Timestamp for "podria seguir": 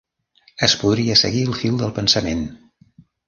0.83-1.43